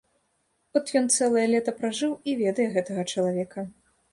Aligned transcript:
От 0.79 0.93
ён 1.01 1.05
цэлае 1.17 1.43
лета 1.53 1.75
пражыў 1.81 2.15
і 2.33 2.37
ведае 2.43 2.67
гэтага 2.79 3.07
чалавека. 3.13 3.71